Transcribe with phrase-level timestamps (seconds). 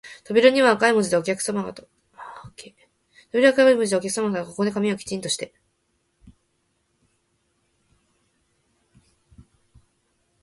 [0.23, 1.87] 扉には赤い字で、お客さま方、こ
[2.51, 2.71] こで
[4.71, 5.53] 髪をきちんとして、